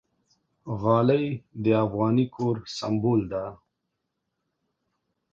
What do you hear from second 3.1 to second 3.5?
ده.